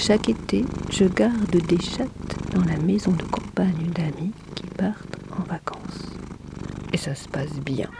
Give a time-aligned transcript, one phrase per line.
[0.00, 5.42] Chaque été, je garde des chattes dans la maison de campagne d'amis qui partent en
[5.42, 6.16] vacances.
[6.94, 7.90] Et ça se passe bien.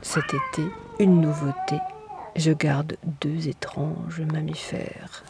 [0.00, 0.66] Cet été,
[0.98, 1.78] une nouveauté.
[2.34, 5.22] Je garde deux étranges mammifères.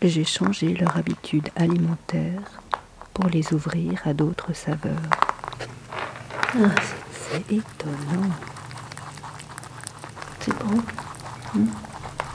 [0.00, 2.62] J'ai changé leur habitude alimentaire
[3.12, 5.10] pour les ouvrir à d'autres saveurs.
[6.54, 6.70] Ah,
[7.10, 8.30] c'est étonnant.
[10.38, 10.80] C'est bon.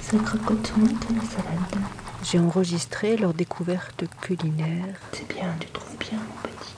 [0.01, 1.83] Ça crocote la salade.
[2.23, 4.95] J'ai enregistré leur découverte culinaire.
[5.11, 6.73] C'est bien, tu trouves bien, mon petit.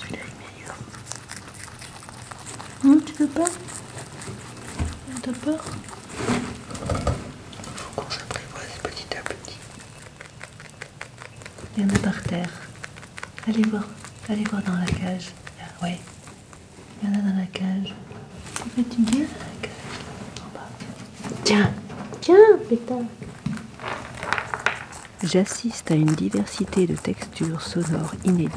[0.00, 0.76] Celui-là est meilleur.
[2.84, 3.48] Hum, tu veux pas?
[5.22, 5.64] T'as peur?
[7.74, 9.58] Faut qu'on s'apprivoise petit à petit.
[11.76, 12.50] Il y en a par terre.
[13.48, 13.84] Allez voir.
[14.28, 15.30] Allez voir dans la cage.
[15.60, 15.98] Ah, ouais.
[17.02, 17.94] Il y en a dans la cage.
[18.76, 19.70] Fais-tu bien dans la cage?
[21.44, 21.70] Tiens
[22.20, 22.36] Tiens,
[22.68, 22.98] pétard
[25.22, 28.52] J'assiste à une diversité de textures sonores inédites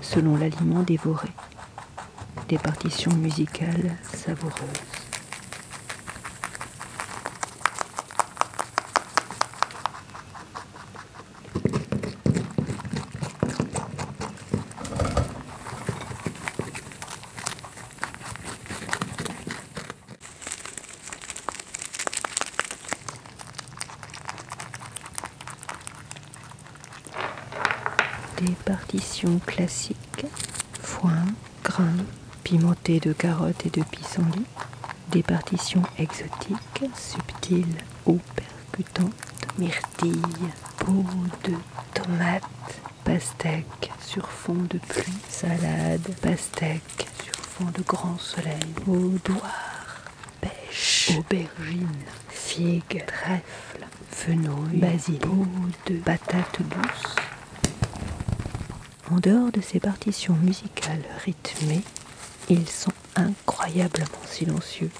[0.00, 1.28] selon l'aliment dévoré.
[2.48, 5.11] Des partitions musicales savoureuses.
[28.42, 30.26] Des partitions classiques,
[30.80, 31.26] foin,
[31.62, 32.04] grains,
[32.42, 34.46] pimentés de carottes et de pissenlit,
[35.10, 37.76] des partitions exotiques, subtiles
[38.06, 39.12] ou percutantes,
[39.58, 41.04] myrtilles, peau
[41.44, 41.54] de
[41.94, 42.42] tomates,
[43.04, 50.02] pastèques sur fond de pluie, salade, pastèques sur fond de grand soleil, boudoir,
[50.40, 51.88] pêche, aubergine,
[52.28, 55.46] figues, trèfle, fenouil, basilic, peau
[55.86, 57.16] de patates douces,
[59.12, 61.82] en dehors de ces partitions musicales rythmées,
[62.48, 64.90] ils sont incroyablement silencieux.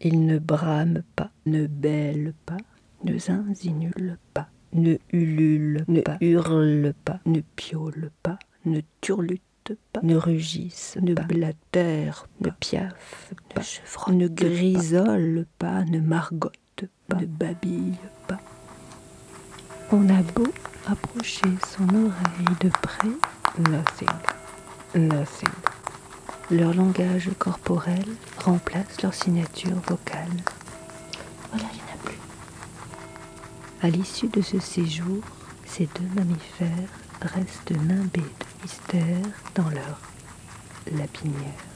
[0.00, 2.56] Ils ne brament pas, ne bêlent pas,
[3.04, 10.00] ne zinzinulent pas, ne ululent ne pas, hurlent pas, ne piaulent pas, ne turlutent pas,
[10.02, 13.62] ne rugissent, ne blatèrent, ne piaffent pas,
[14.12, 17.94] ne grisolent pas, ne margotent pas, ne babillent
[18.26, 18.40] pas.
[19.92, 20.52] On a beau
[20.86, 23.08] approcher son oreille de près,
[23.58, 24.08] nothing,
[24.94, 25.48] nothing.
[26.50, 28.04] Leur langage corporel
[28.38, 30.30] remplace leur signature vocale.
[31.50, 32.18] Voilà, il n'y en a plus.
[33.82, 35.22] À l'issue de ce séjour,
[35.64, 36.88] ces deux mammifères
[37.20, 40.00] restent nimbés de mystère dans leur
[40.92, 41.75] lapinière.